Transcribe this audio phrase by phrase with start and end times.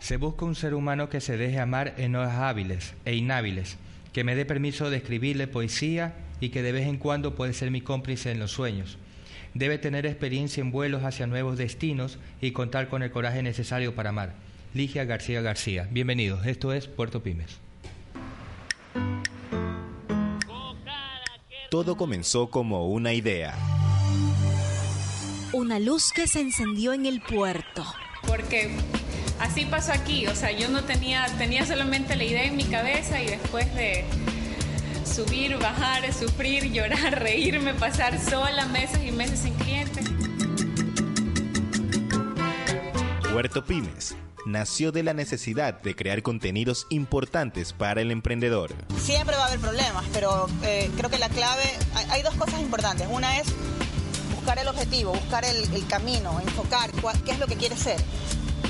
[0.00, 3.76] Se busca un ser humano que se deje amar en horas hábiles e inhábiles,
[4.12, 7.70] que me dé permiso de escribirle poesía y que de vez en cuando puede ser
[7.70, 8.98] mi cómplice en los sueños.
[9.54, 14.10] Debe tener experiencia en vuelos hacia nuevos destinos y contar con el coraje necesario para
[14.10, 14.34] amar.
[14.74, 15.88] Ligia García García.
[15.90, 17.58] Bienvenidos, esto es Puerto Pymes.
[21.70, 23.54] Todo comenzó como una idea.
[25.52, 27.84] Una luz que se encendió en el puerto.
[28.26, 28.70] Porque
[29.40, 33.20] así pasó aquí, o sea, yo no tenía, tenía solamente la idea en mi cabeza
[33.22, 34.04] y después de
[35.04, 40.06] subir, bajar, sufrir, llorar, reírme, pasar sola meses y meses sin clientes.
[43.32, 48.74] Puerto Pymes nació de la necesidad de crear contenidos importantes para el emprendedor.
[48.98, 51.62] Siempre va a haber problemas, pero eh, creo que la clave,
[51.94, 53.06] hay, hay, dos cosas importantes.
[53.10, 53.48] Una es
[54.34, 58.00] buscar el objetivo, buscar el, el camino, enfocar cuál, qué es lo que quieres ser.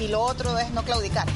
[0.00, 1.26] Y lo otro es no claudicar.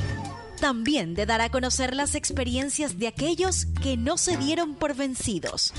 [0.61, 5.73] También de dar a conocer las experiencias de aquellos que no se dieron por vencidos.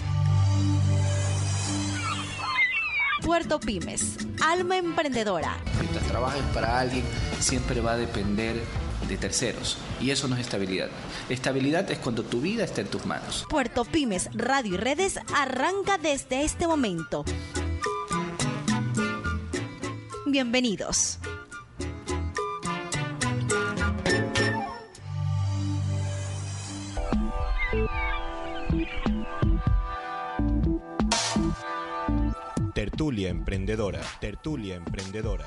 [3.24, 5.58] Puerto Pymes, alma emprendedora.
[5.80, 7.06] Mientras trabajes para alguien,
[7.40, 8.62] siempre va a depender
[9.08, 9.78] de terceros.
[10.02, 10.90] Y eso no es estabilidad.
[11.30, 13.46] Estabilidad es cuando tu vida está en tus manos.
[13.50, 17.24] Puerto Pymes, Radio y Redes arranca desde este momento.
[20.26, 21.20] Bienvenidos.
[33.34, 34.00] Emprendedora.
[34.20, 35.44] Tertulia Emprendedora.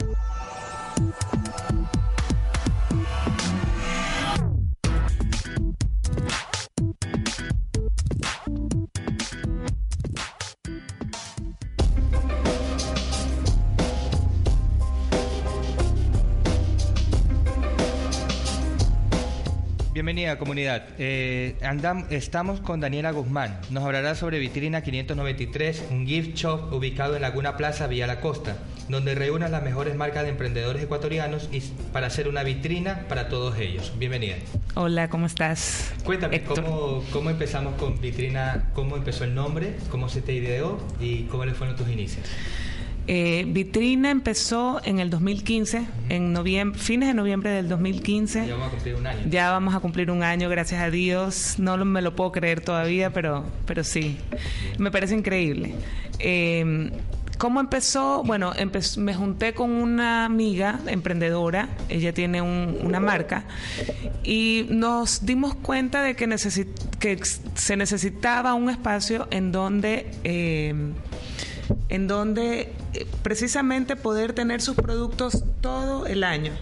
[20.27, 20.82] Bienvenida comunidad.
[20.98, 23.60] Eh, andam, estamos con Daniela Guzmán.
[23.70, 28.56] Nos hablará sobre Vitrina 593, un gift shop ubicado en Laguna Plaza, Villa La Costa,
[28.88, 31.60] donde reúne las mejores marcas de emprendedores ecuatorianos y
[31.92, 33.92] para hacer una vitrina para todos ellos.
[34.00, 34.34] Bienvenida.
[34.75, 35.94] Hola, ¿cómo estás?
[36.03, 38.70] Cuéntame, ¿cómo, ¿cómo, empezamos con Vitrina?
[38.75, 39.76] ¿Cómo empezó el nombre?
[39.93, 40.81] ¿Cómo se te ideó?
[40.98, 42.26] ¿Y cómo le fueron tus inicios?
[43.09, 48.47] Eh, Vitrina empezó en el 2015, en noviembre, fines de noviembre del 2015.
[48.47, 49.21] Ya vamos a cumplir un año.
[49.31, 51.55] Ya vamos a cumplir un año, gracias a Dios.
[51.59, 54.19] No me lo puedo creer todavía, pero, pero sí.
[54.78, 55.75] Me parece increíble.
[56.19, 56.91] Eh,
[57.39, 58.22] ¿Cómo empezó?
[58.25, 58.53] Bueno,
[58.97, 63.44] me junté con una amiga emprendedora, ella tiene un, una marca,
[64.25, 66.27] y nos dimos cuenta de que,
[67.55, 70.11] se necesitaba un espacio en donde...
[70.25, 70.75] Eh,
[71.88, 72.72] en donde
[73.22, 76.53] precisamente poder tener sus productos todo el año,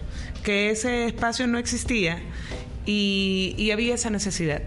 [0.43, 2.19] que ese espacio no existía
[2.85, 4.61] y, y había esa necesidad.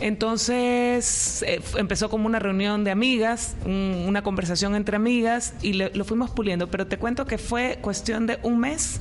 [0.00, 6.04] Entonces eh, empezó como una reunión de amigas, un, una conversación entre amigas y lo
[6.04, 9.00] fuimos puliendo, pero te cuento que fue cuestión de un mes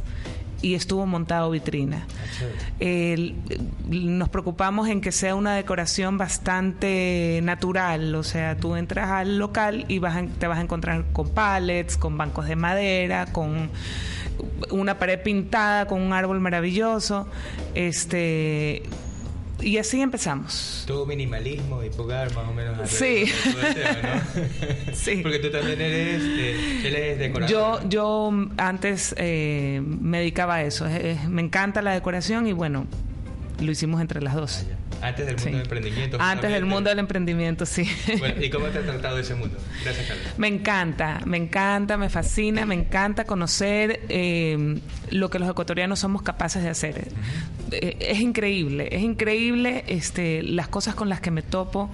[0.61, 2.05] y estuvo montado vitrina.
[2.79, 3.35] Eh,
[3.87, 9.85] nos preocupamos en que sea una decoración bastante natural, o sea, tú entras al local
[9.87, 13.69] y vas a, te vas a encontrar con pallets, con bancos de madera, con
[14.71, 17.27] una pared pintada, con un árbol maravilloso,
[17.75, 18.83] este
[19.61, 20.83] y así empezamos.
[20.87, 22.89] Todo minimalismo y pocar más o menos.
[22.89, 23.25] Sí.
[23.43, 24.93] Tema, ¿no?
[24.93, 25.19] sí.
[25.21, 27.49] Porque tú también eres, eh, él es decorador.
[27.49, 30.85] Yo, yo antes eh, me dedicaba a eso.
[31.27, 32.87] me encanta la decoración y bueno,
[33.61, 34.65] lo hicimos entre las dos.
[35.01, 35.51] Ah, antes del mundo sí.
[35.51, 36.17] del emprendimiento.
[36.19, 37.89] Antes del mundo del emprendimiento, sí.
[38.19, 39.57] Bueno, ¿y cómo te ha tratado ese mundo?
[39.83, 40.27] Gracias, Carlos.
[40.37, 44.79] Me encanta, me encanta, me fascina, me encanta conocer eh,
[45.11, 47.07] lo que los ecuatorianos somos capaces de hacer.
[47.11, 47.77] Uh -huh.
[47.81, 51.89] eh, es increíble, es increíble este, las cosas con las que me topo,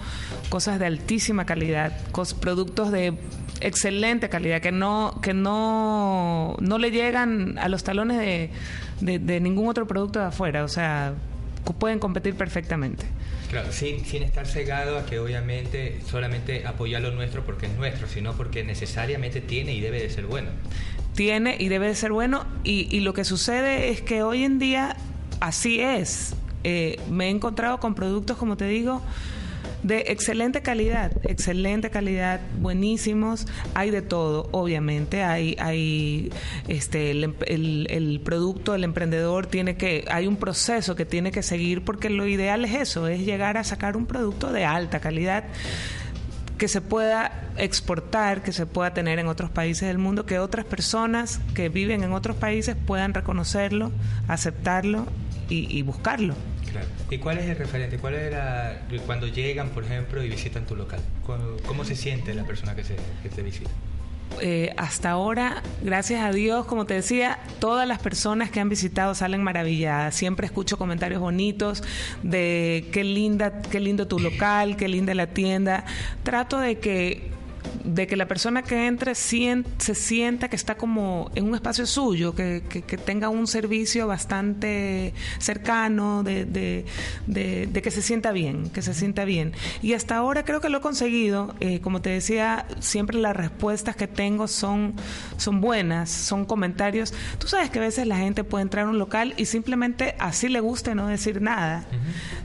[0.49, 1.93] cosas de altísima calidad,
[2.39, 3.13] productos de
[3.61, 8.49] excelente calidad que no que no no le llegan a los talones de,
[8.99, 11.13] de, de ningún otro producto de afuera, o sea
[11.73, 13.06] pueden competir perfectamente.
[13.50, 18.07] Claro, sin, sin estar cegado a que obviamente solamente apoyar lo nuestro porque es nuestro,
[18.07, 20.50] sino porque necesariamente tiene y debe de ser bueno.
[21.15, 24.59] Tiene y debe de ser bueno y, y lo que sucede es que hoy en
[24.59, 24.97] día
[25.39, 26.35] así es.
[26.63, 29.01] Eh, me he encontrado con productos, como te digo,
[29.85, 33.45] de excelente calidad, excelente calidad, buenísimos.
[33.75, 35.23] Hay de todo, obviamente.
[35.23, 36.31] Hay, hay
[36.67, 37.35] este, el,
[37.89, 42.25] el, producto, el emprendedor tiene que, hay un proceso que tiene que seguir porque lo
[42.25, 45.43] ideal es eso, es llegar a sacar un producto de alta calidad
[46.57, 50.65] que se pueda exportar, que se pueda tener en otros países del mundo, que otras
[50.65, 53.91] personas que viven en otros países puedan reconocerlo,
[54.27, 55.05] aceptarlo
[55.47, 56.33] y, buscarlo.
[56.75, 56.89] Claro.
[57.10, 57.98] ¿Y cuál es el referente?
[57.98, 61.00] ¿Cuál era cuando llegan, por ejemplo, y visitan tu local?
[61.25, 63.69] ¿Cómo, se siente la persona que, se, que te visita?
[64.42, 69.16] Eh, hasta ahora, gracias a Dios, como te decía, todas las personas que han visitado
[69.16, 70.16] salen maravilladas.
[70.16, 71.81] Siempre escucho comentarios bonitos
[72.24, 75.86] de qué linda, qué lindo tu local, qué linda la tienda.
[76.24, 77.31] Trato de que
[77.85, 82.33] de que la persona que entre se sienta que está como en un espacio suyo,
[82.33, 82.61] que,
[83.05, 86.85] tenga un servicio bastante cercano, de,
[87.27, 89.53] que se sienta bien, que se sienta bien.
[89.81, 91.55] Y hasta ahora creo que lo he conseguido.
[91.59, 94.93] Eh, como te decía, siempre las respuestas que tengo son,
[95.37, 97.13] son buenas, son comentarios.
[97.37, 100.49] Tú sabes que a veces la gente puede entrar a un local y simplemente así
[100.49, 101.85] le guste no decir nada.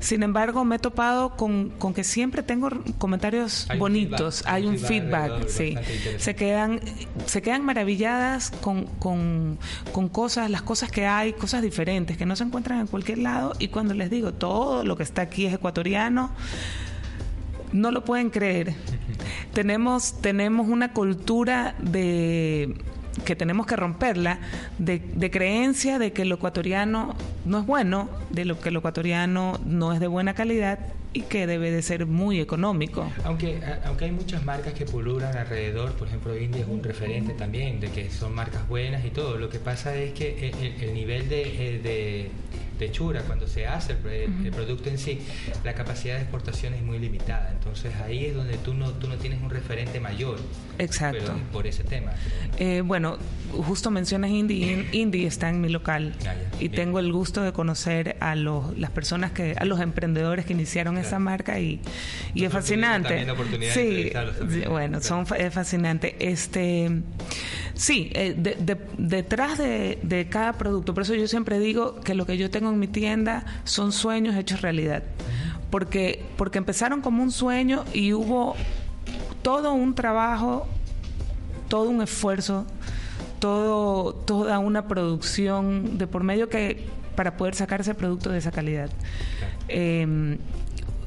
[0.01, 5.77] Sin embargo, me he topado con, que siempre tengo comentarios bonitos, hay un feedback sí.
[6.19, 6.81] Se quedan,
[7.27, 9.59] se quedan maravilladas con, con,
[9.93, 13.55] con cosas, las cosas que hay, cosas diferentes que no se encuentran en cualquier lado.
[13.59, 16.31] Y cuando les digo todo lo que está aquí es ecuatoriano,
[17.73, 18.75] no lo pueden creer.
[19.53, 22.77] tenemos, tenemos una cultura de
[23.25, 24.39] que tenemos que romperla
[24.79, 27.15] de, de, creencia de que lo ecuatoriano
[27.45, 30.79] no es bueno, de lo que lo ecuatoriano no es de buena calidad
[31.13, 33.11] y que debe de ser muy económico.
[33.25, 37.81] Aunque, aunque hay muchas marcas que pululan alrededor, por ejemplo India es un referente también
[37.81, 41.81] de que son marcas buenas y todo, lo que pasa es que el, nivel de,
[41.83, 42.31] de
[42.85, 45.21] de Chura, cuando se hace el, producto en sí,
[45.65, 47.51] la capacidad de exportación es muy limitada.
[47.53, 50.39] Entonces ahí es donde tú no, tú no tienes un referente mayor.
[50.79, 51.35] Exacto.
[51.53, 52.13] por ese tema.
[52.59, 53.19] Eh, bueno,
[53.53, 54.87] justo mencionas Indie.
[54.93, 56.15] Indie está en mi local.
[56.27, 60.47] Ah, y tengo el gusto de conocer a los, las personas que, a los emprendedores
[60.47, 61.81] que iniciaron esa marca y,
[62.35, 63.27] y es fascinante.
[63.73, 64.13] Sí,
[64.69, 66.17] bueno, son es fascinante.
[66.19, 66.91] Este
[67.81, 68.35] Sí, eh,
[68.99, 72.79] detrás de, cada producto, por eso yo siempre digo que lo que yo tengo en
[72.79, 75.03] mi tienda son sueños hechos realidad,
[75.71, 78.55] porque, porque empezaron como un sueño y hubo
[79.41, 80.69] todo un trabajo,
[81.69, 82.67] todo un esfuerzo,
[83.39, 86.85] todo, toda una producción de por medio que
[87.17, 88.91] para poder sacar ese producto de esa calidad.
[89.69, 90.37] Em,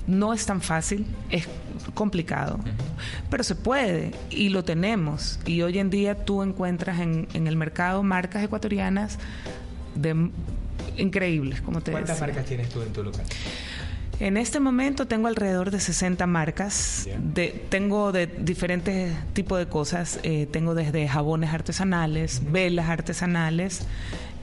[0.08, 1.48] no es tan fácil, es
[1.94, 2.60] complicado,
[3.30, 5.40] pero se puede y lo tenemos.
[5.46, 9.20] Y hoy en día tú encuentras en, el mercado marcas ecuatorianas
[9.96, 10.30] de
[10.98, 13.26] increíbles, como te ¿Cuántas marcas tienes tú en tu local?
[14.20, 17.10] En este momento tengo alrededor de 60 marcas.
[17.18, 20.20] De, tengo de diferentes tipos de cosas.
[20.24, 23.86] Eh, tengo desde jabones artesanales, velas artesanales,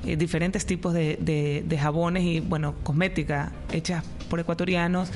[0.05, 5.11] eh, diferentes tipos de, de, jabones y, bueno, cosmética hechas por ecuatorianos,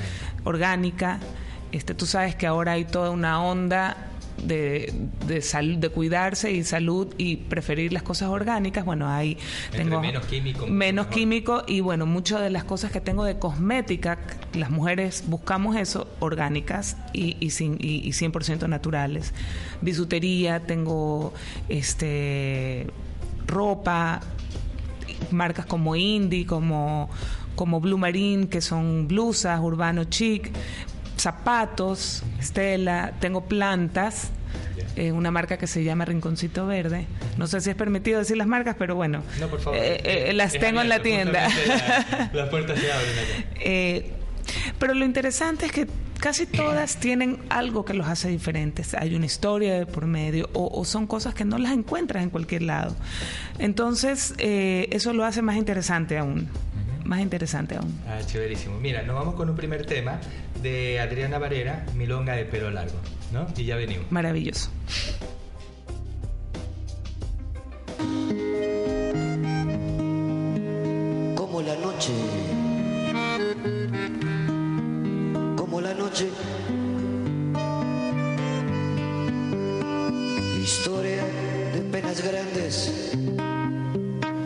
[0.45, 1.19] orgánica.
[1.75, 3.97] Este, tú sabes que ahora hay toda una onda
[4.41, 4.93] de,
[5.27, 9.37] de, salud, de cuidarse y salud y preferir las cosas orgánicas, bueno, ahí
[9.71, 10.67] tengo menos químico.
[10.67, 14.19] Menos químico y bueno, muchas de las cosas que tengo de cosmética,
[14.53, 19.33] las mujeres buscamos eso, orgánicas y, y, sin, y, y 100% naturales.
[19.81, 21.33] Bisutería, tengo
[21.67, 22.87] este
[23.47, 24.21] ropa,
[25.29, 27.09] marcas como Indie, como,
[27.57, 30.53] como Blue Marine, que son blusas, urbano chic,
[31.25, 34.29] zapatos, Stella, tengo plantas.
[34.95, 37.07] Eh, una marca que se llama Rinconcito Verde.
[37.37, 39.23] No sé si es permitido decir las marcas, pero bueno,
[39.73, 41.49] eh, eh, las tengo en la tienda.
[42.33, 44.15] las puertas se abren
[44.77, 45.87] pero lo interesante es que
[46.19, 48.93] casi todas tienen algo que los hace diferentes.
[48.93, 52.61] Hay una historia de por medio o, son cosas que no las encuentras en cualquier
[52.61, 52.95] lado.
[53.57, 56.49] Entonces, eh, eso lo hace más interesante aún.
[57.05, 57.97] Más interesante aún.
[58.07, 58.77] Ah, chéverísimo.
[58.79, 60.19] Mira, nos vamos con un primer tema
[60.61, 62.99] de Adriana Varera, Milonga de pelo largo,
[63.31, 63.47] ¿no?
[63.55, 64.11] Y ya venimos.
[64.11, 64.69] Maravilloso.
[71.35, 72.11] Como la noche
[75.85, 76.29] la noche.
[80.63, 81.23] Historia
[81.73, 83.11] de penas grandes,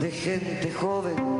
[0.01, 1.38] de gente joven,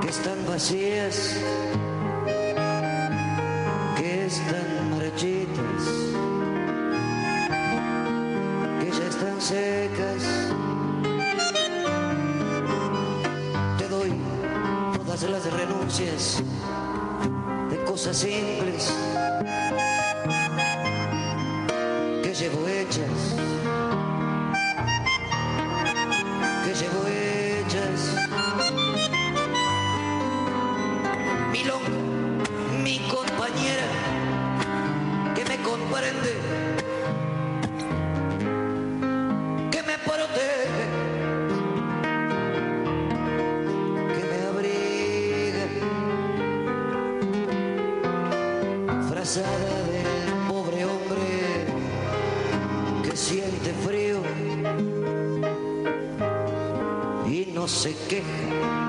[0.00, 1.36] que están vacías,
[53.14, 54.20] siente frío
[57.26, 58.83] y no se queja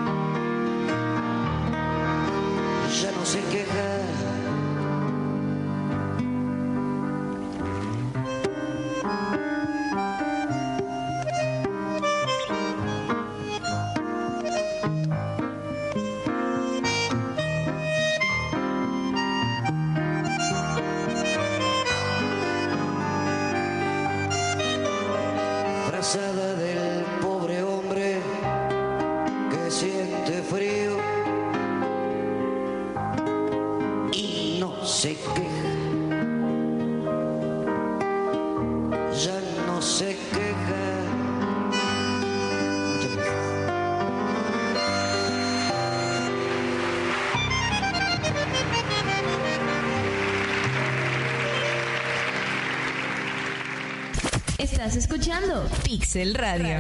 [54.95, 56.79] Estás escuchando Pixel Radio.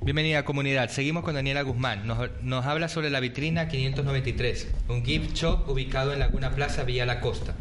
[0.00, 0.88] Bienvenida comunidad.
[0.88, 2.06] Seguimos con Daniela Guzmán.
[2.06, 7.04] Nos, nos habla sobre la vitrina 593, un gift shop ubicado en Laguna Plaza, Villa
[7.04, 7.54] La Costa.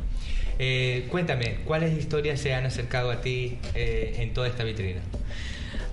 [0.60, 5.02] Eh, cuéntame, ¿cuáles historias se han acercado a ti eh, en toda esta vitrina?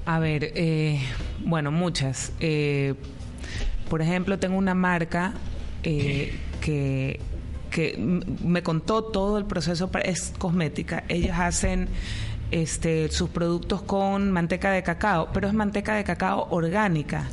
[0.06, 1.00] A ver, eh,
[1.40, 2.34] bueno, muchas.
[2.38, 2.94] Eh,
[3.90, 5.34] por ejemplo, tengo una marca
[5.82, 7.18] eh, que,
[7.74, 11.02] que me contó todo el proceso, es cosmética.
[11.08, 11.88] Ellas hacen
[12.54, 17.24] este, sus productos con manteca de cacao, pero es manteca de cacao orgánica.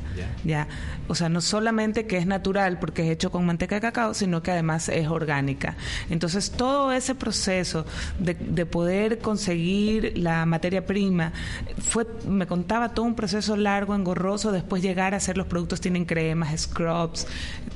[0.43, 0.67] Ya.
[1.07, 4.41] O sea, no solamente que es natural porque es hecho con manteca de cacao, sino
[4.41, 5.75] que además es orgánica.
[6.09, 7.85] Entonces, todo ese proceso
[8.17, 11.33] de, de poder conseguir la materia prima
[11.77, 16.05] fue, me contaba todo un proceso largo, engorroso, después llegar a hacer los productos, tienen
[16.05, 17.27] cremas, scrubs,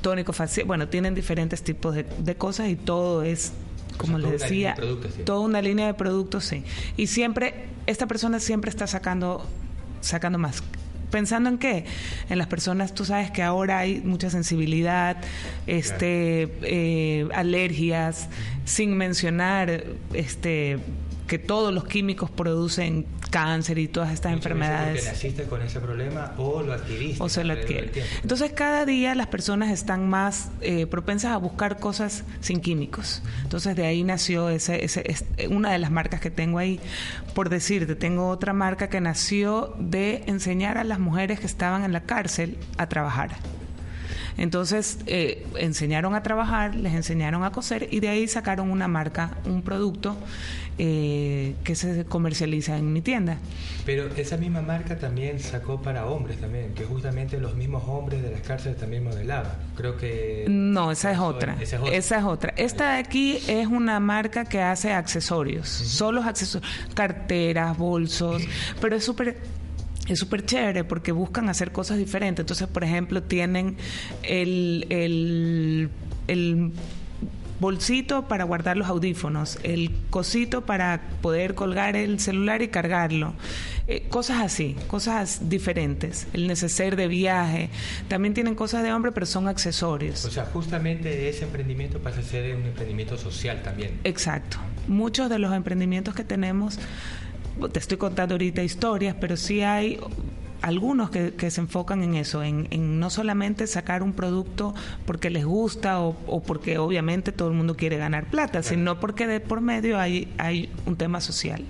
[0.01, 3.53] tónico facial, bueno, tienen diferentes tipos de, de cosas y todo es
[3.97, 5.23] como sea, les decía, sí.
[5.23, 6.63] toda una línea de productos, sí.
[6.97, 9.45] Y siempre, esta persona siempre está sacando,
[10.01, 10.63] sacando más.
[11.11, 11.85] ¿Pensando en qué?
[12.29, 15.17] En las personas, tú sabes que ahora hay mucha sensibilidad,
[15.67, 18.27] este, eh, alergias,
[18.65, 19.83] sin mencionar
[20.13, 20.79] este,
[21.27, 24.95] que todos los químicos producen cáncer y todas estas Muchas enfermedades.
[25.01, 27.21] Porque naciste con ese problema o lo adquiriste.
[27.21, 27.91] O se lo adquiere.
[28.21, 33.23] Entonces cada día las personas están más eh, propensas a buscar cosas sin químicos.
[33.43, 36.79] Entonces de ahí nació ese, ese, es- una de las marcas que tengo ahí.
[37.33, 41.91] Por decirte, tengo otra marca que nació de enseñar a las mujeres que estaban en
[41.91, 43.31] la cárcel a trabajar.
[44.37, 49.37] Entonces eh, enseñaron a trabajar, les enseñaron a coser y de ahí sacaron una marca,
[49.45, 50.17] un producto
[50.77, 53.37] eh, que se comercializa en mi tienda.
[53.85, 58.31] Pero esa misma marca también sacó para hombres también, que justamente los mismos hombres de
[58.31, 59.53] las cárceles también modelaban.
[59.77, 60.45] Creo que...
[60.49, 61.53] No, esa es otra.
[61.61, 61.95] esa es otra.
[61.95, 62.53] Esa es otra.
[62.57, 68.41] Esta de aquí es una marca que hace accesorios, solo accesorios, carteras, bolsos,
[68.81, 69.37] pero es súper
[70.07, 72.43] es súper chévere porque buscan hacer cosas diferentes.
[72.43, 73.77] Entonces, por ejemplo, tienen
[74.23, 75.89] el, el,
[76.27, 76.71] el
[77.59, 83.33] bolsito para guardar los audífonos, el cosito para poder colgar el celular y cargarlo.
[83.87, 86.27] Eh, cosas así, cosas diferentes.
[86.33, 87.69] El neceser de viaje.
[88.07, 90.25] También tienen cosas de hombre, pero son accesorios.
[90.25, 93.99] O sea, justamente ese emprendimiento pasa a ser un emprendimiento social también.
[94.03, 94.57] Exacto.
[94.87, 96.79] Muchos de los emprendimientos que tenemos,
[97.71, 99.99] te estoy contando ahorita historias, pero sí hay
[100.65, 104.73] algunos que, se enfocan en eso, en, no solamente sacar un producto
[105.05, 109.39] porque les gusta o, porque obviamente todo el mundo quiere ganar plata, sino porque de
[109.39, 111.63] por medio hay, hay un tema social.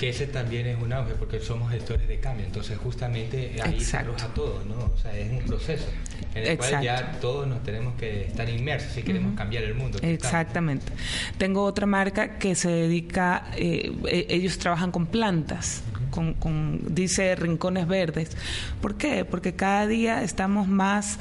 [0.00, 3.98] Que ese también es un auge, porque somos gestores de cambio, entonces justamente ahí se
[3.98, 4.92] arroja todo, ¿no?
[4.92, 5.86] O sea, es un proceso
[6.34, 9.98] en el cual ya todos nos tenemos que estar inmersos si queremos cambiar el mundo.
[10.02, 10.92] Exactamente.
[11.38, 15.84] Tengo otra marca que se dedica, eh, e, ellos trabajan con plantas.
[16.14, 18.36] Con, dice rincones verdes.
[18.80, 19.24] ¿Por qué?
[19.24, 21.18] Porque cada día estamos más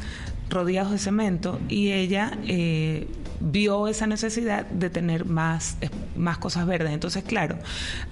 [0.49, 3.07] rodeados de cemento y ella eh,
[3.39, 5.77] vio esa necesidad de tener más,
[6.15, 6.91] más cosas verdes.
[6.91, 7.57] Entonces, claro,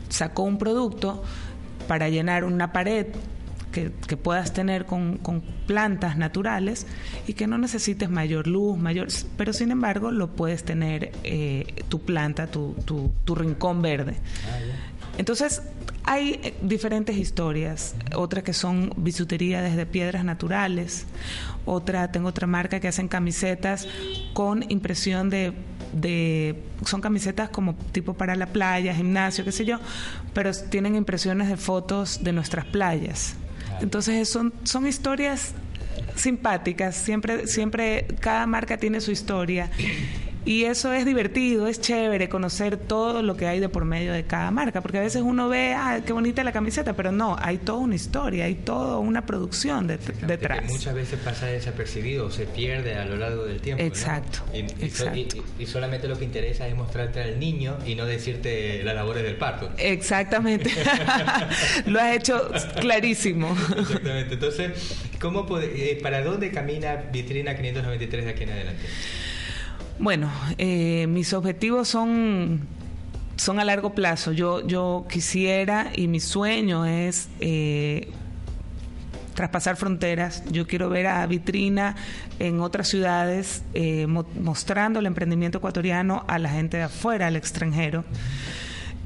[0.10, 1.24] sacó un producto
[1.88, 3.08] para llenar una pared
[3.72, 5.20] que, puedas tener con,
[5.66, 6.86] plantas naturales
[7.28, 9.08] y que no necesites mayor luz, mayor,
[9.38, 14.16] pero sin embargo lo puedes tener eh, tu planta, tu, tu, rincón verde.
[14.46, 14.60] Ah,
[15.22, 15.62] Entonces,
[16.04, 21.06] hay eh, diferentes historias, otras que son bisutería desde piedras naturales,
[21.64, 23.88] otra, tengo otra marca que hacen camisetas
[24.34, 25.54] con impresión de,
[25.94, 26.56] de,
[26.88, 29.78] son camisetas como tipo para la playa, gimnasio, qué sé yo,
[30.34, 33.36] pero tienen impresiones de fotos de nuestras playas.
[33.80, 35.54] Entonces son, son historias
[36.16, 39.70] simpáticas, siempre, siempre cada marca tiene su historia
[40.44, 44.24] y eso es divertido, es chévere conocer todo lo que hay de por medio de
[44.24, 47.58] cada marca, porque a veces uno ve, ah, qué bonita la camiseta, pero no, hay
[47.60, 50.64] toda una historia, hay toda una producción detrás.
[50.66, 53.84] muchas veces pasa desapercibido, se pierde a lo largo del tiempo.
[53.84, 54.40] Exacto.
[54.54, 59.36] Y, solamente lo que interesa es mostrarte al niño y no decirte las labores del
[59.36, 59.70] parto.
[59.78, 60.72] Exactamente.
[61.86, 63.56] lo has hecho clarísimo.
[63.78, 64.34] Exactamente.
[64.34, 64.72] Entonces,
[65.20, 68.86] ¿cómo eh, ¿para dónde camina Vitrina 593 de aquí en adelante?
[70.02, 72.62] Bueno, eh, mis objetivos son,
[73.36, 74.32] son a largo plazo.
[74.32, 78.12] Yo, yo quisiera y mi sueño es eh,
[79.36, 80.44] traspasar fronteras.
[80.50, 81.96] Yo quiero ver a Vitrina
[82.40, 88.04] en otras ciudades eh, mostrando el emprendimiento ecuatoriano a la gente de afuera, al extranjero.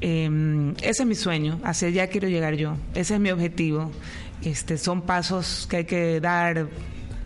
[0.00, 3.90] Em, ese es mi sueño, hacia allá quiero llegar yo, ese es mi objetivo.
[4.42, 6.68] Este, son pasos que hay que dar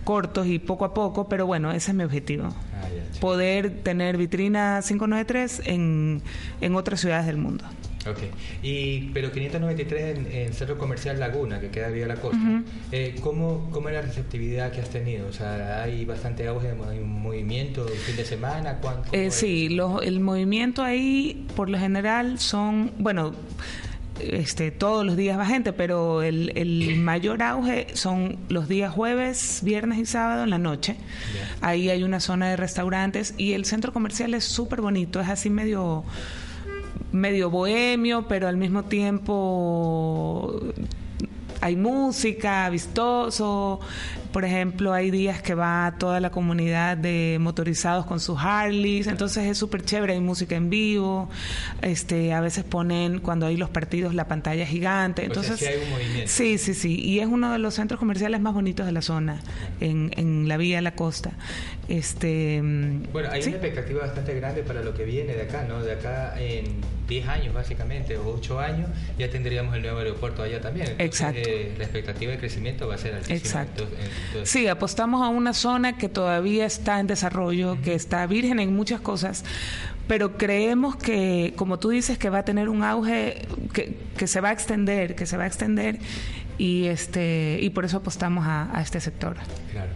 [0.04, 2.44] cortos y poco a poco, pero bueno, ese es mi objetivo.
[2.44, 2.88] Ah,
[3.20, 6.22] Poder tener vitrina 593 en,
[6.60, 7.64] en otras ciudades del mundo.
[8.08, 8.18] Ok,
[8.62, 13.68] y, pero 593 en, en, Centro Comercial Laguna, que queda vía la costa, eh, ¿cómo,
[13.70, 15.28] ¿cómo, es la receptividad que has tenido?
[15.28, 18.78] O sea, ¿hay bastante auge de movimiento fin de semana?
[18.80, 23.32] ¿Cuánto eh, sí, el movimiento ahí por lo general son, bueno,
[24.22, 29.60] este, todos los días va gente, pero el, el, mayor auge son los días jueves,
[29.62, 30.96] viernes y sábado en la noche.
[31.60, 35.50] Ahí hay una zona de restaurantes y el centro comercial es súper bonito, es así
[35.50, 36.04] medio
[37.12, 40.60] medio bohemio, pero al mismo tiempo
[41.60, 43.80] hay música, vistoso.
[44.32, 49.46] Por ejemplo, hay días que va toda la comunidad de motorizados con sus Harleys, entonces
[49.46, 51.28] es súper chévere, hay música en vivo.
[51.82, 55.24] Este, a veces ponen cuando hay los partidos la pantalla gigante.
[55.24, 56.30] Entonces, sí, hay un movimiento.
[56.30, 57.00] sí, sí, sí.
[57.00, 59.40] Y es uno de los centros comerciales más bonitos de la zona,
[59.80, 61.32] en, en la vía de la costa.
[61.88, 62.60] Este,
[63.12, 65.82] bueno, hay una expectativa bastante grande para lo que viene de acá, ¿no?
[65.82, 70.60] De acá en 10 años básicamente, o 8 años, ya tendríamos el nuevo aeropuerto allá
[70.62, 70.94] también.
[70.98, 71.40] Exacto.
[71.44, 73.36] Eh, la expectativa de crecimiento va a ser altísima.
[73.36, 73.86] Exacto.
[74.44, 79.00] Sí, apostamos a una zona que todavía está en desarrollo, que está virgen en muchas
[79.00, 79.44] cosas,
[80.08, 84.40] pero creemos que, como tú dices, que va a tener un auge que, que se
[84.40, 85.98] va a extender, que se va a extender,
[86.58, 89.36] y, este, y por eso apostamos a, a este sector.
[89.72, 89.90] Claro.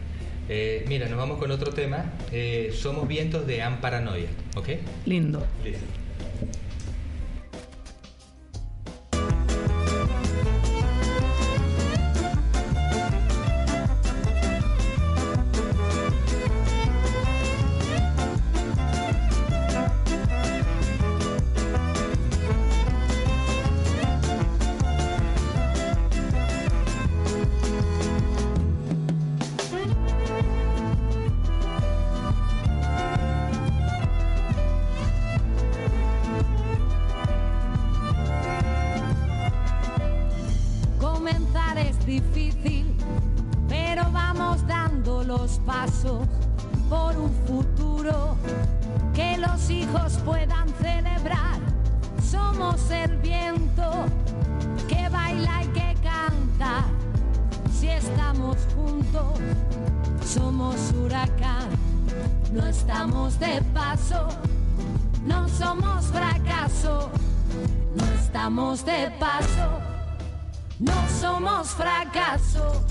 [0.49, 2.05] Eh, mira, nos vamos con otro tema.
[2.31, 4.69] Eh, somos vientos de Amparanoia, ¿ok?
[5.07, 5.47] Lindo.
[5.65, 5.85] Listo.
[71.35, 72.85] Somos fracaso,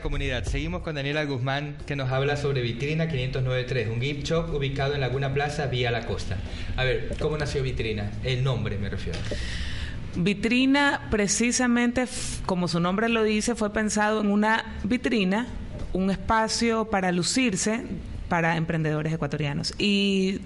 [0.00, 0.44] Comunidad.
[0.44, 5.00] Seguimos con Daniela Guzmán que nos habla sobre Vitrina 593, un gift shop ubicado en
[5.00, 6.36] Laguna Plaza, vía la costa.
[6.76, 8.10] A ver, ¿cómo nació Vitrina?
[8.24, 9.18] El nombre me refiero.
[10.16, 12.06] Vitrina, precisamente,
[12.46, 15.46] como su nombre lo dice, fue pensado en una vitrina,
[15.92, 17.84] un espacio para lucirse
[18.28, 19.74] para emprendedores ecuatorianos.
[19.78, 20.40] Y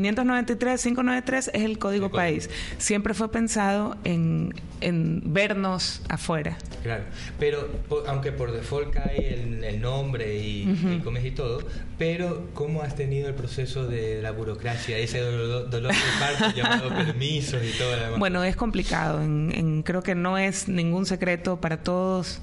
[0.00, 2.48] 593, 593 es el código país.
[2.78, 6.56] Siempre fue pensado en, en vernos afuera.
[6.82, 7.04] Claro,
[7.38, 10.88] pero po- aunque por default cae el, el nombre y, Ujú.
[10.94, 11.60] y comes y todo,
[11.98, 16.88] pero ¿cómo has tenido el proceso de la burocracia, ese dolor, dolor de parto llamado
[16.88, 18.18] permisos y todo lo demás?
[18.18, 19.22] Bueno, es complicado.
[19.22, 22.40] En- en- creo que no es ningún secreto para todos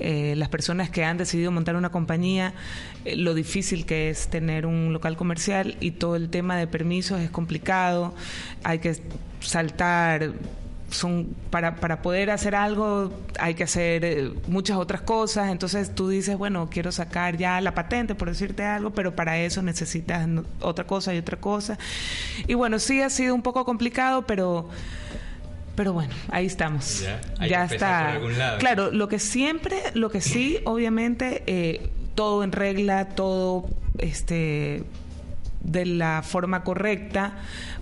[0.00, 2.54] eh, las personas que han decidido montar una compañía,
[3.04, 6.87] eh, lo difícil que es tener un local comercial y todo el tema de permisos
[6.90, 8.14] es complicado.
[8.64, 8.96] Hay que
[9.40, 10.32] saltar.
[10.90, 15.50] Son para, para poder hacer algo hay que hacer eh, muchas otras cosas.
[15.50, 19.60] Entonces tú dices, bueno, quiero sacar ya la patente, por decirte algo, pero para eso
[19.60, 20.26] necesitas
[20.60, 21.78] otra cosa y otra cosa.
[22.46, 24.70] Y bueno, sí ha sido un poco complicado, pero
[25.78, 27.04] pero bueno, ahí estamos.
[27.38, 28.06] Ya, está.
[28.06, 28.58] por algún lado.
[28.58, 34.82] Claro, lo que siempre, lo que sí, obviamente, eh, todo en regla, todo este
[35.70, 37.36] de la forma correcta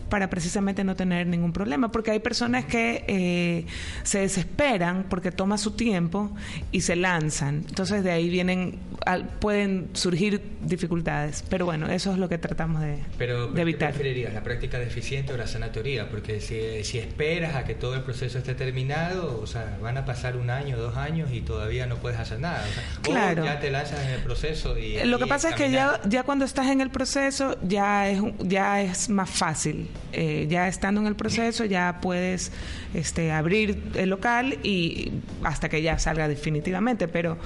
[0.08, 3.66] para precisamente no tener ningún problema, porque hay personas que eh,
[4.04, 6.30] se desesperan porque toma su tiempo
[6.70, 7.64] y se lanzan.
[7.68, 11.42] Entonces de ahí vienen, al- pueden surgir dificultades.
[11.50, 13.88] Pero bueno, eso es lo que tratamos de, Pero de ¿qué evitar.
[13.90, 16.08] preferirías, la práctica deficiente o la sana teoría?
[16.08, 20.04] Porque si, si esperas a que todo el proceso esté terminado, o sea, van a
[20.04, 22.62] pasar un año, dos años y todavía no puedes hacer nada.
[22.62, 23.44] O sea, Claro.
[23.44, 24.98] ya te lanzas en el proceso y...
[25.04, 28.36] Lo que pasa es que ya, ya cuando estás en el proceso ya es, un-
[28.48, 29.88] ya es más fácil.
[30.12, 32.52] Eh, ya estando en el proceso ya puedes
[32.94, 35.12] este, abrir el local y
[35.42, 37.08] hasta que ya salga definitivamente.
[37.08, 37.38] Pero,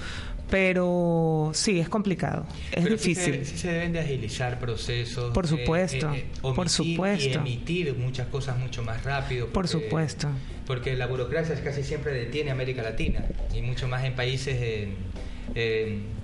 [0.51, 3.35] Pero sí, es complicado, es Pero sí difícil.
[3.35, 5.33] se, sí se deben de agilizar procesos.
[5.33, 6.13] Por supuesto,
[6.43, 7.29] por omitir supuesto.
[7.29, 9.47] Y emitir muchas cosas mucho más rápido.
[9.49, 10.29] Por supuesto.
[10.67, 13.25] Porque la burocracia casi siempre detiene a América Latina
[13.57, 14.95] y mucho más en países en-
[15.55, 16.20] en-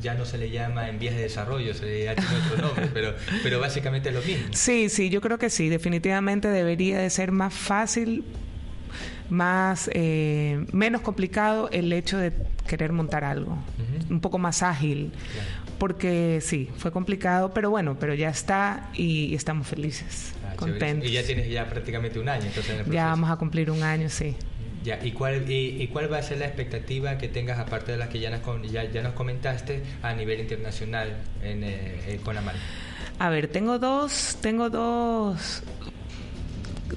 [0.00, 3.14] ya no se le llama en vías de desarrollo, se le tiene otro nombre, pero,
[3.42, 4.48] pero básicamente es lo mismo.
[4.52, 8.24] Sí, sí, yo creo que sí, definitivamente debería de ser más fácil,
[9.30, 12.32] más eh, menos complicado el hecho de
[12.66, 13.58] querer montar algo,
[14.10, 15.12] un poco más ágil,
[15.78, 21.08] porque sí, fue complicado, pero bueno, pero ya está y, y estamos felices, Ah, contentos.
[21.08, 22.94] Y ya tienes ya prácticamente un año entonces en el proceso.
[22.94, 24.34] Ya vamos a cumplir un año, sí.
[24.84, 27.98] Ya, ¿y, cuál, y, y cuál va a ser la expectativa que tengas, aparte de
[27.98, 28.40] las que ya nos,
[29.12, 32.20] comentaste, a nivel internacional en, eh, eh?
[33.18, 35.62] A ver, tengo dos, tengo dos.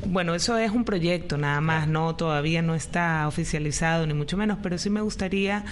[0.05, 4.57] Bueno, eso es un proyecto nada más, no todavía no está oficializado ni mucho menos,
[4.61, 5.63] pero sí me gustaría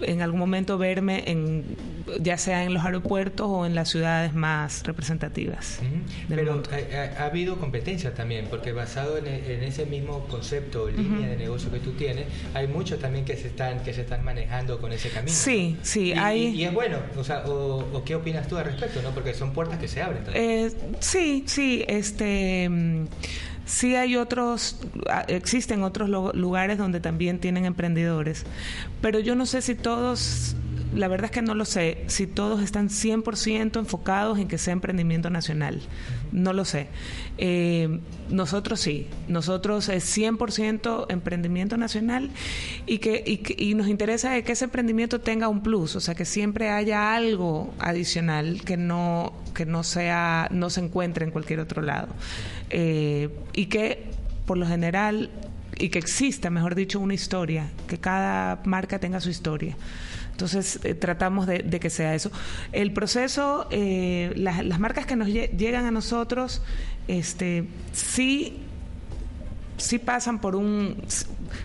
[0.00, 1.64] en algún momento verme en
[2.20, 5.80] ya sea en los aeropuertos o en las ciudades más representativas.
[6.28, 6.62] Pero
[7.18, 11.36] ha, ha habido competencia también, porque basado en, en ese mismo concepto o línea de
[11.36, 14.92] negocio que tú tienes, hay muchos también que se están que se están manejando con
[14.92, 15.36] ese camino.
[15.36, 18.56] Sí, sí, y, hay- y- y es bueno, o sea, o, o qué opinas tú
[18.56, 19.10] al respecto, ¿no?
[19.10, 20.24] Porque son puertas que se abren.
[20.24, 20.44] también.
[20.66, 23.04] Eh, sí, sí, este mm,
[23.66, 24.78] sí hay otros
[25.10, 28.44] ah, existen otros lugares donde también tienen emprendedores,
[29.02, 30.56] pero yo no sé si todos
[30.96, 34.72] la verdad es que no lo sé, si todos están 100% enfocados en que sea
[34.72, 35.82] emprendimiento nacional.
[36.32, 36.88] No lo sé.
[37.38, 42.30] Eh, nosotros sí, nosotros es 100% emprendimiento nacional
[42.86, 46.24] y que, y, y nos interesa que ese emprendimiento tenga un plus, o sea, que
[46.24, 51.82] siempre haya algo adicional que no, que no, sea, no se encuentre en cualquier otro
[51.82, 52.08] lado.
[52.70, 54.04] Eh, y que,
[54.46, 55.30] por lo general,
[55.78, 59.76] y que exista, mejor dicho, una historia, que cada marca tenga su historia.
[60.32, 62.30] Entonces eh, tratamos de, de que sea eso.
[62.72, 66.62] El proceso, eh, las, las marcas que nos lle- llegan a nosotros,
[67.08, 68.58] este, sí,
[69.78, 71.02] sí pasan por un,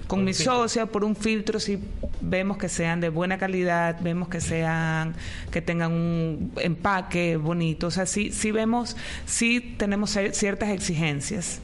[0.08, 0.54] con mi filtro.
[0.56, 1.80] socia, por un filtro, sí
[2.22, 5.16] vemos que sean de buena calidad, vemos que sean,
[5.52, 8.96] que tengan un empaque bonito, o sea, sí, sí vemos,
[9.26, 11.60] sí tenemos ciertas exigencias.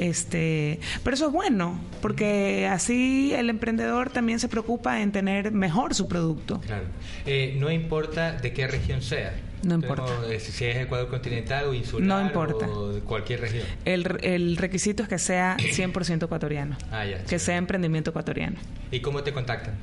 [0.00, 5.94] Este, pero eso es bueno, porque así el emprendedor también se preocupa en tener mejor
[5.94, 6.58] su producto.
[6.62, 6.84] Claro.
[7.26, 9.34] Eh, no importa de qué región sea.
[9.62, 10.06] No importa.
[10.06, 12.66] Tenemos, eh, si es Ecuador continental o insular No importa.
[12.66, 13.64] o de cualquier región.
[13.84, 17.22] El, el requisito es que sea 100% ecuatoriano, Ah, ya.
[17.24, 18.56] que sea emprendimiento ecuatoriano.
[18.90, 19.74] ¿Y cómo te contactan?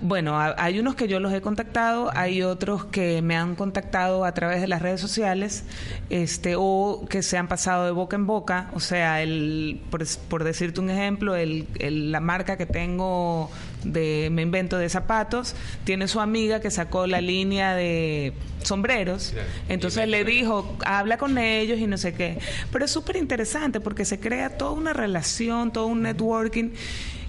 [0.00, 4.24] Bueno, ha- hay unos que yo los he contactado, hay otros que me han contactado
[4.24, 5.64] a través de las redes sociales,
[6.10, 8.70] este, o que se han pasado de boca en boca.
[8.74, 13.50] O sea, el, por, por decirte un ejemplo, el, el- la marca que tengo
[13.84, 15.54] de, me invento de zapatos,
[15.84, 19.30] tiene su amiga que sacó la línea de sombreros.
[19.32, 19.48] Claro.
[19.68, 22.38] Entonces le dijo, habla con ellos y no sé qué.
[22.72, 26.70] Pero es súper interesante porque se crea toda una relación, todo un networking.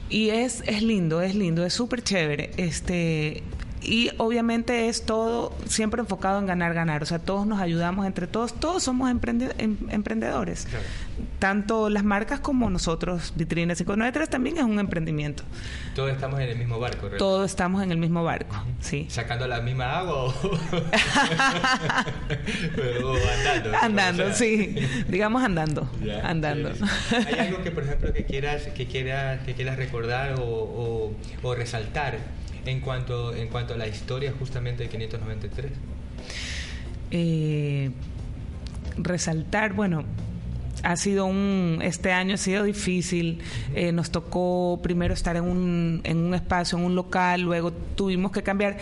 [0.09, 2.51] Y es, es lindo, es lindo, es súper chévere.
[2.57, 3.43] Este,
[3.81, 7.01] y obviamente es todo siempre enfocado en ganar, ganar.
[7.03, 10.65] O sea, todos nos ayudamos entre todos, todos somos em- emprendedores.
[10.69, 10.85] Claro.
[11.39, 15.43] Tanto las marcas como nosotros, Vitrina 593 también es un emprendimiento.
[15.95, 17.17] Todos estamos en el mismo barco, ¿verdad?
[17.17, 19.05] Todos estamos en el mismo barco, sí.
[19.09, 20.27] ¿Sacando la misma agua o,
[23.03, 23.77] o andando?
[23.81, 24.75] Andando, O sea, sí.
[25.07, 25.89] Digamos andando.
[26.03, 26.71] ya, andando.
[27.27, 31.13] ¿Hay algo que, por ejemplo, que quieras, que quieras, que quieras recordar o-
[31.43, 32.17] o resaltar
[32.65, 35.71] en cuanto, en cuanto a la historia justamente de 593?
[37.11, 37.91] eh,
[38.97, 40.03] resaltar, bueno,
[40.83, 43.39] ha sido un, este año ha sido difícil,
[43.75, 48.31] eh, nos tocó primero estar en un, en un espacio, en un local, luego tuvimos
[48.31, 48.77] que cambiar,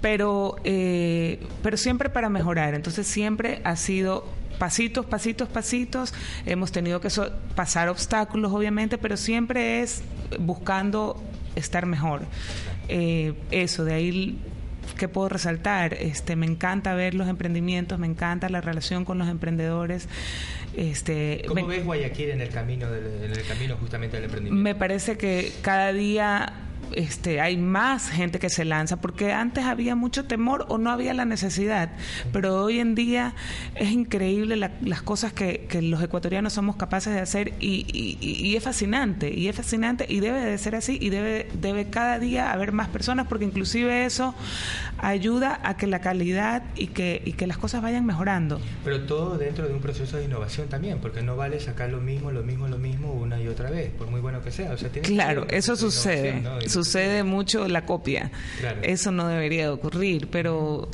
[0.00, 4.24] pero, eh, pero siempre para mejorar, entonces siempre ha sido
[4.58, 6.14] pasitos, pasitos, pasitos,
[6.46, 10.02] hemos tenido que so- pasar obstáculos obviamente, pero siempre es
[10.38, 11.22] buscando
[11.56, 12.22] estar mejor.
[12.88, 14.38] Eh, eso, de ahí
[14.98, 15.94] ¿Qué puedo resaltar?
[15.94, 20.08] Este, me encanta ver los emprendimientos, me encanta la relación con los emprendedores.
[20.76, 24.62] Este, ¿Cómo me, ves Guayaquil en el camino, del, en el camino justamente del emprendimiento?
[24.62, 26.52] me parece que cada día
[26.92, 31.14] este, hay más gente que se lanza, porque antes había mucho temor o no había
[31.14, 31.90] la necesidad,
[32.32, 33.34] pero hoy en día
[33.74, 38.18] es increíble la- las cosas que, que los ecuatorianos somos capaces de hacer y, y-
[38.20, 42.18] y- es fascinante, y es fascinante y debe de ser así y debe, debe cada
[42.18, 44.34] día haber más personas, porque inclusive eso
[45.08, 48.60] ayuda a que la calidad y que, y que las cosas vayan mejorando.
[48.84, 52.30] Pero todo dentro de un proceso de innovación también, porque no vale sacar lo mismo,
[52.30, 54.72] lo mismo, lo mismo una y otra vez, por muy bueno que sea.
[54.72, 56.42] O sea que Claro, un eso sucede.
[56.68, 58.30] Sucede mucho la copia.
[58.60, 58.80] Claro.
[58.82, 60.88] Eso no debería de ocurrir, pero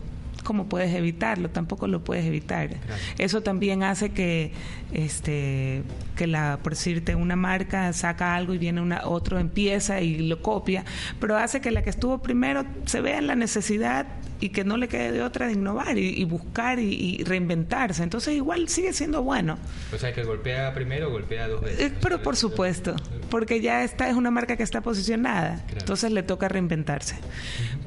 [0.50, 1.48] ¿cómo puedes evitarlo?
[1.50, 2.70] Tampoco lo puedes evitar.
[3.18, 4.50] Eso también hace que,
[4.92, 5.84] este,
[6.16, 10.42] que la, por decirte, una marca saca algo y viene una, otro empieza y lo
[10.42, 10.84] copia,
[11.20, 14.08] pero hace que la que estuvo primero se vea en la necesidad
[14.40, 18.02] y que no le quede de otra de innovar y, y buscar y, y reinventarse.
[18.02, 19.56] Entonces igual sigue siendo bueno.
[19.94, 21.92] O sea, que golpea primero, golpea dos veces.
[21.92, 22.96] Eh, Pero por supuesto,
[23.30, 27.14] porque ya esta es una marca que está posicionada, entonces le toca reinventarse.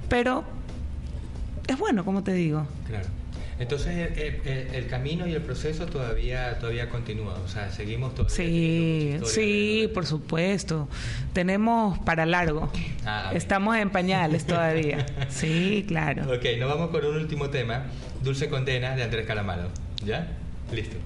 [0.08, 0.46] Pero
[1.68, 2.66] es bueno, como te digo.
[2.88, 3.08] Claro.
[3.60, 8.36] Entonces el, el- el camino y el proceso todavía todavía continúa, o sea, seguimos todavía.
[8.36, 10.88] Sí, sí, por supuesto.
[11.34, 12.72] Tenemos para largo.
[13.06, 13.32] Ah.
[13.34, 15.06] Estamos en pañales todavía.
[15.30, 16.24] Sí, claro.
[16.34, 17.84] Ok, nos vamos con un último tema,
[18.24, 19.70] Dulce Condena de Andrés Calamaro.
[20.04, 20.28] ¿Ya?
[20.72, 20.98] Listo.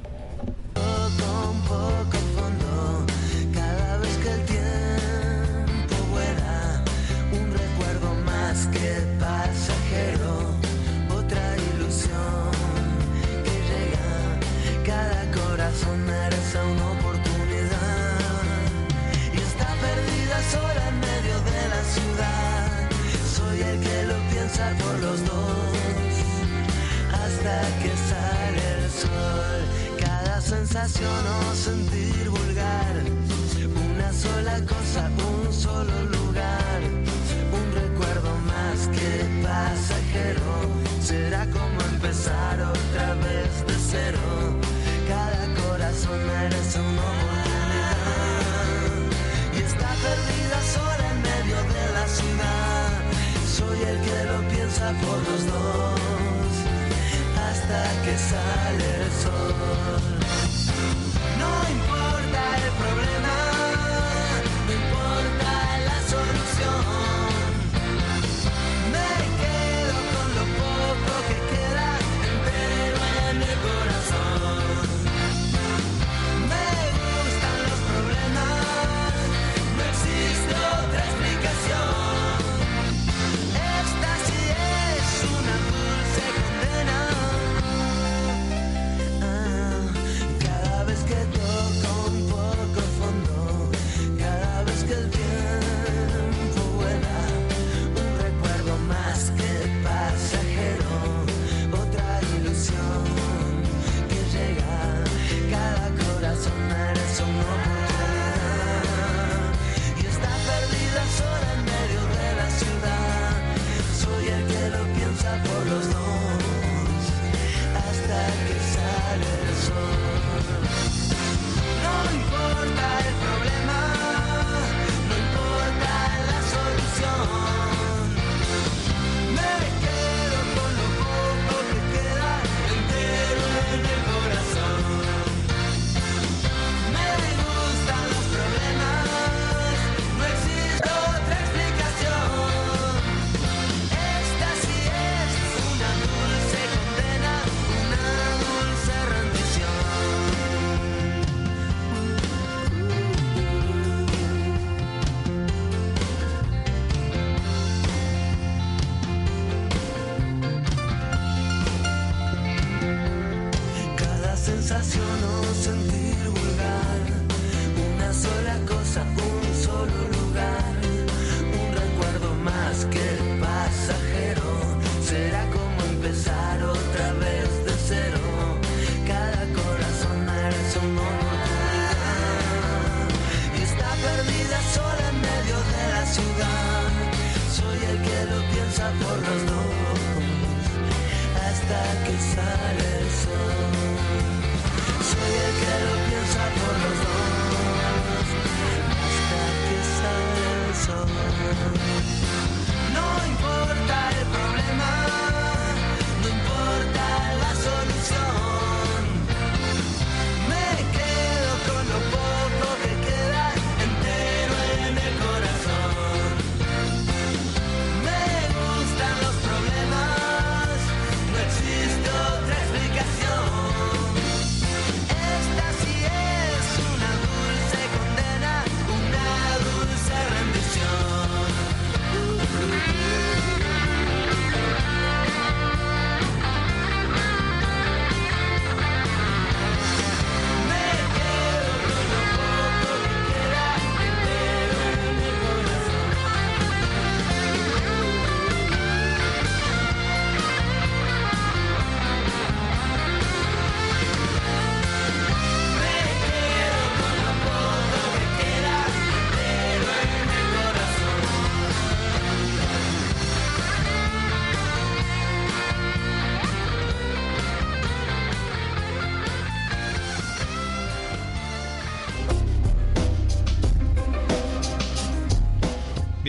[0.74, 3.06] con poco fondo.
[3.54, 6.84] Cada vez que el tiempo vuela,
[7.34, 10.46] un recuerdo más que pasajero,
[15.67, 18.19] Corazón merece una oportunidad
[19.34, 22.89] y está perdida sola en medio de la ciudad.
[23.36, 26.13] Soy el que lo piensa por los dos
[27.12, 29.60] hasta que sale el sol.
[29.99, 32.95] Cada sensación o sentir vulgar,
[33.91, 36.80] una sola cosa, un solo lugar,
[37.51, 40.47] un recuerdo más que pasajero.
[41.01, 44.57] Será como empezar otra vez de cero.
[54.95, 56.51] Por los dos
[57.36, 59.53] hasta que sale el sol.
[61.38, 63.57] No importa el problema,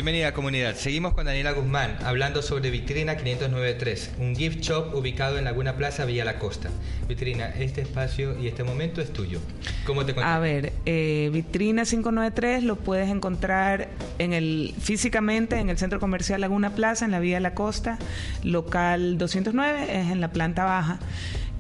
[0.08, 0.74] Bienvenida comunidad.
[0.74, 6.06] Seguimos con Daniela Guzmán hablando sobre Vitrina 593, un gift shop ubicado en Laguna Plaza,
[6.06, 6.70] Villa La Costa.
[7.06, 9.38] Vitrina, este espacio y este momento es tuyo.
[9.84, 15.76] ¿Cómo te A ver, eh, Vitrina 593 lo puedes encontrar en el físicamente en el
[15.76, 17.98] Centro Comercial Laguna Plaza, en la Villa La Costa,
[18.42, 21.00] local 209, es en la planta baja.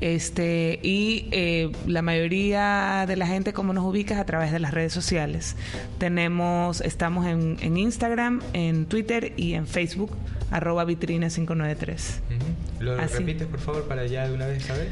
[0.00, 4.60] Este, y eh, la mayoría de la gente como nos ubica es a través de
[4.60, 5.56] las redes sociales.
[5.98, 10.10] Tenemos, estamos en, en Instagram, en Twitter y en Facebook,
[10.50, 12.20] arroba vitrina 593.
[12.80, 14.88] ¿Lo repites por favor para ya de una vez saber?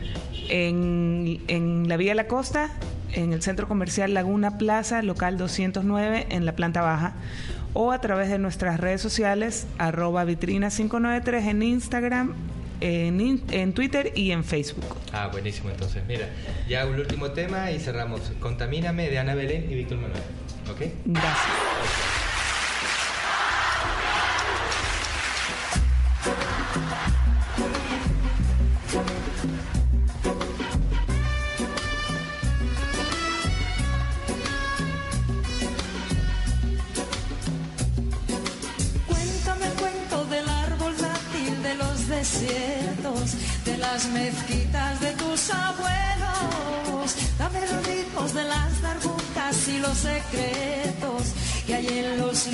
[0.48, 2.70] En, en la Vía La Costa,
[3.12, 7.14] en el Centro Comercial Laguna Plaza, local 209, en la planta baja
[7.78, 12.34] o a través de nuestras redes sociales, arroba vitrina 593 en Instagram,
[12.80, 14.84] en, en, Twitter y en Facebook.
[15.12, 15.70] Ah, buenísimo.
[15.70, 16.28] Entonces, mira,
[16.68, 18.20] ya un último tema y cerramos.
[18.40, 20.22] Contamíname de Ana Belén y Víctor Manuel.
[20.70, 20.82] ¿Ok?
[21.04, 22.25] Gracias.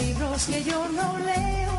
[0.07, 1.77] Libros que yo no leo.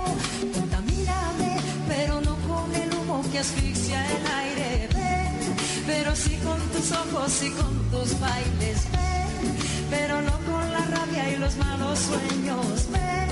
[0.58, 1.52] Contamíname,
[1.88, 4.90] pero no con el humo que asfixia el aire.
[4.94, 5.56] Ven,
[5.86, 8.80] pero sí con tus ojos y con tus bailes.
[8.96, 9.58] Ven,
[9.90, 12.66] pero no con la rabia y los malos sueños.
[12.92, 13.32] Ven,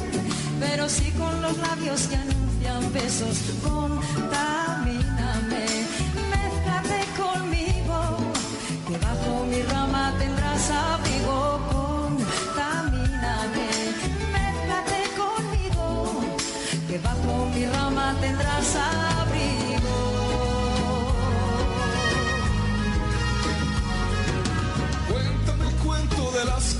[0.59, 3.35] pero sí con los labios que anuncian besos.
[3.63, 5.00] Contamíname,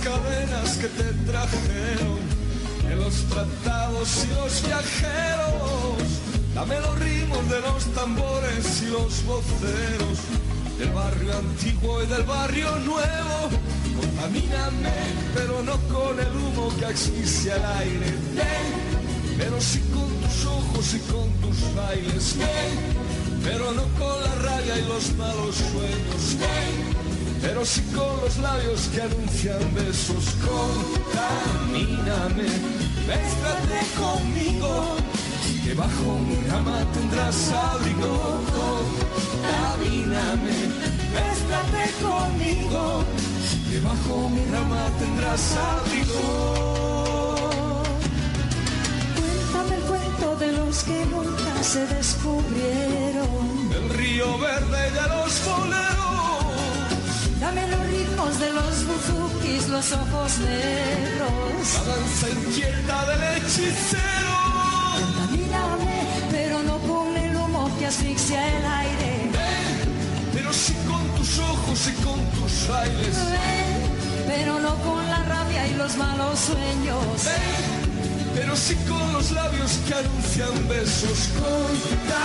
[0.04, 2.20] cadenas que te trajeron
[2.88, 6.08] de los tratados y los viajeros.
[6.56, 10.18] Dame los ritmos de los tambores y los voceros
[10.78, 13.50] del barrio antiguo y del barrio nuevo.
[14.00, 14.94] Contamíname,
[15.36, 18.12] pero no con el humo que asfixia el aire.
[18.36, 22.38] Ven, pero sí con tus ojos y con tus bailes.
[22.38, 27.01] Ven, pero no con la raya y los malos sueños.
[27.42, 30.36] Pero sí con los labios que anuncian besos.
[30.46, 32.48] Contamíname,
[33.08, 34.96] mézclate conmigo,
[35.64, 38.44] que bajo mi rama tendrás abrigo.
[39.42, 40.56] Contamíname,
[41.16, 43.04] mézclate conmigo,
[43.70, 47.36] que bajo mi rama tendrás abrigo.
[49.16, 53.70] Cuéntame el cuento de los que nunca se descubrieron.
[53.70, 56.11] Del río verde y de los boleros.
[57.42, 61.74] Dame los ritmos de los buzukis, los ojos negros.
[61.74, 64.38] La danza inquieta del hechicero.
[64.94, 69.32] Contamíname, pero no con el humo que asfixia el aire.
[69.34, 73.16] Ven, pero sí con tus ojos y con tus bailes.
[73.32, 73.90] Ven,
[74.28, 77.26] pero no con la rabia y los malos sueños.
[77.26, 81.30] Ven, pero sí con los labios que anuncian besos.
[81.42, 82.22] Contamíname,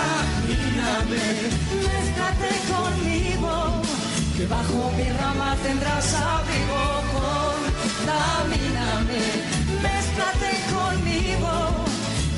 [1.73, 3.86] mézclate conmigo
[4.37, 6.81] que bajo mi rama tendrás abrigo.
[7.97, 9.21] Contamíname,
[9.85, 11.53] mézclate conmigo,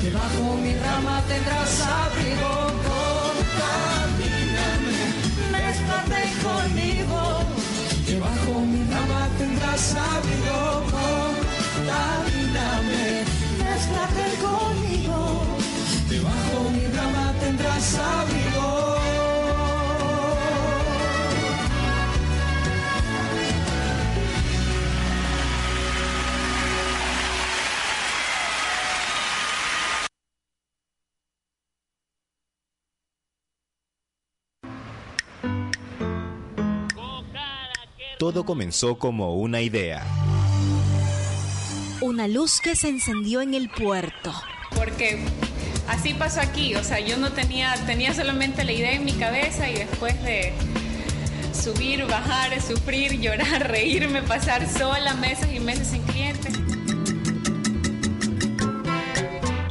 [0.00, 2.52] que bajo mi rama tendrás abrigo.
[2.88, 4.98] Contamíname,
[5.52, 7.20] mézclate conmigo,
[8.06, 10.58] que bajo mi rama tendrás abrigo.
[11.76, 13.04] Contamíname,
[13.62, 15.18] mézclate conmigo,
[16.08, 18.39] que bajo mi rama tendrás abrigo.
[38.20, 40.04] Todo comenzó como una idea.
[42.02, 44.34] Una luz que se encendió en el puerto.
[44.76, 45.24] Porque
[45.88, 49.70] así pasó aquí, o sea, yo no tenía, tenía solamente la idea en mi cabeza
[49.70, 50.52] y después de
[51.54, 56.52] subir, bajar, sufrir, llorar, reírme, pasar sola meses y meses sin clientes.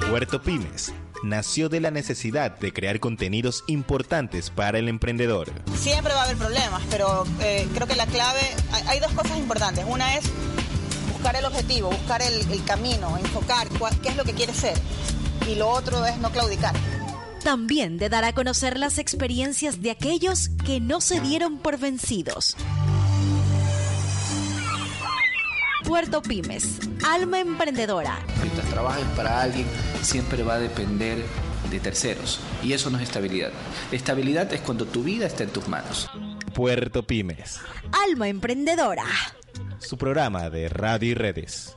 [0.10, 0.92] Puerto Pymes
[1.24, 5.52] nació de la necesidad de crear contenidos importantes para el emprendedor.
[5.78, 8.40] Siempre va a haber problemas, pero eh, creo que la clave,
[8.72, 9.86] hay, hay dos cosas importantes.
[9.88, 14.24] Una es buscar buscar el objetivo, buscar el, el camino, enfocar cuál- qué es lo
[14.24, 14.78] que quieres ser.
[15.50, 16.74] Y lo otro es no claudicar.
[17.44, 22.56] También de dar a conocer las experiencias de aquellos que no se dieron por vencidos.
[25.90, 28.20] Puerto Pymes, alma emprendedora.
[28.44, 29.66] Mientras trabajes para alguien,
[30.04, 31.18] siempre va a depender
[31.72, 32.40] de terceros.
[32.62, 33.50] Y eso no es estabilidad.
[33.92, 36.08] Estabilidad es cuando tu vida está en tus manos.
[36.54, 37.60] Puerto Pymes,
[38.08, 39.04] Alma emprendedora.
[39.80, 41.76] su programa de radio y redes.